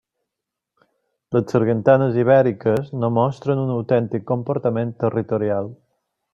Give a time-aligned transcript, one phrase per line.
[1.37, 5.75] Les sargantanes ibèriques no mostren un autèntic comportament territorial.